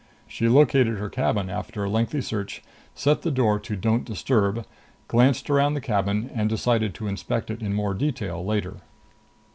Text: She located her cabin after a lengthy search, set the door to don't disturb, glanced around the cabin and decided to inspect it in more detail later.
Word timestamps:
She 0.27 0.49
located 0.49 0.97
her 0.97 1.11
cabin 1.11 1.47
after 1.51 1.83
a 1.83 1.87
lengthy 1.91 2.21
search, 2.21 2.63
set 2.95 3.21
the 3.21 3.29
door 3.29 3.59
to 3.59 3.75
don't 3.75 4.03
disturb, 4.03 4.65
glanced 5.07 5.47
around 5.47 5.75
the 5.75 5.79
cabin 5.79 6.31
and 6.33 6.49
decided 6.49 6.95
to 6.95 7.07
inspect 7.07 7.51
it 7.51 7.61
in 7.61 7.71
more 7.75 7.93
detail 7.93 8.43
later. 8.43 8.77